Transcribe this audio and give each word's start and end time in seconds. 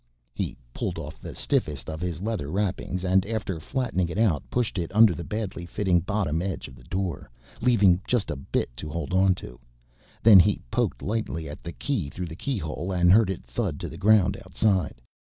He 0.33 0.57
pulled 0.73 0.97
off 0.97 1.21
the 1.21 1.35
stiffest 1.35 1.87
of 1.87 2.01
his 2.01 2.23
leather 2.23 2.49
wrappings 2.49 3.05
and 3.05 3.23
after 3.27 3.59
flattening 3.59 4.09
it 4.09 4.17
out 4.17 4.41
pushed 4.49 4.79
it 4.79 4.89
under 4.95 5.13
the 5.13 5.23
badly 5.23 5.63
fitting 5.63 5.99
bottom 5.99 6.41
edge 6.41 6.67
of 6.67 6.73
the 6.75 6.83
door, 6.85 7.29
leaving 7.61 8.01
just 8.07 8.31
a 8.31 8.35
bit 8.35 8.75
to 8.77 8.89
hold 8.89 9.13
onto. 9.13 9.59
Then 10.23 10.39
he 10.39 10.59
poked 10.71 11.03
lightly 11.03 11.47
at 11.47 11.61
the 11.61 11.71
key 11.71 12.09
through 12.09 12.25
the 12.25 12.35
keyhole 12.35 12.91
and 12.91 13.11
heard 13.11 13.29
it 13.29 13.45
thud 13.45 13.79
to 13.81 13.89
the 13.89 13.95
ground 13.99 14.35
outside. 14.43 15.03